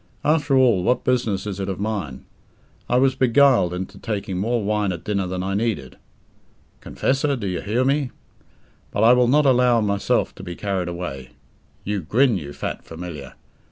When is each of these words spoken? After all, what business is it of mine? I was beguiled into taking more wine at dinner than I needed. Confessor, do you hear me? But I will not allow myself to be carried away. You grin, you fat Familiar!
After 0.25 0.57
all, 0.57 0.81
what 0.81 1.03
business 1.03 1.45
is 1.45 1.59
it 1.59 1.69
of 1.69 1.79
mine? 1.79 2.25
I 2.89 2.97
was 2.97 3.13
beguiled 3.13 3.71
into 3.71 3.99
taking 3.99 4.39
more 4.39 4.63
wine 4.63 4.91
at 4.91 5.03
dinner 5.03 5.27
than 5.27 5.43
I 5.43 5.53
needed. 5.53 5.97
Confessor, 6.79 7.35
do 7.35 7.45
you 7.45 7.61
hear 7.61 7.85
me? 7.85 8.09
But 8.89 9.03
I 9.03 9.13
will 9.13 9.27
not 9.27 9.45
allow 9.45 9.79
myself 9.79 10.33
to 10.33 10.43
be 10.43 10.55
carried 10.55 10.87
away. 10.87 11.29
You 11.83 12.01
grin, 12.01 12.35
you 12.39 12.51
fat 12.51 12.83
Familiar! 12.83 13.35